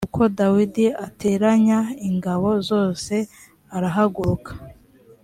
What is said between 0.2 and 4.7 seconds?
dawidi ateranya ingabo zose arahaguruka